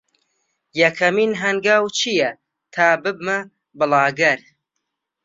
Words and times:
یەکەمین 0.81 1.31
هەنگاو 1.43 1.85
چییە 1.97 2.29
تا 2.73 2.87
ببمە 3.03 3.37
بڵاگەر؟ 3.77 4.39